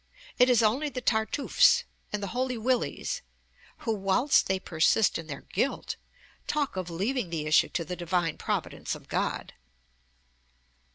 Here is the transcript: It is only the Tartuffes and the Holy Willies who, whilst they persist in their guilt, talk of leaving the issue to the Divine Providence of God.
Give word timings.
It 0.39 0.49
is 0.49 0.63
only 0.63 0.89
the 0.89 0.99
Tartuffes 0.99 1.83
and 2.11 2.23
the 2.23 2.29
Holy 2.33 2.57
Willies 2.57 3.21
who, 3.85 3.93
whilst 3.93 4.47
they 4.47 4.59
persist 4.59 5.19
in 5.19 5.27
their 5.27 5.41
guilt, 5.41 5.95
talk 6.47 6.75
of 6.75 6.89
leaving 6.89 7.29
the 7.29 7.45
issue 7.45 7.69
to 7.69 7.85
the 7.85 7.95
Divine 7.95 8.39
Providence 8.39 8.95
of 8.95 9.07
God. 9.07 9.53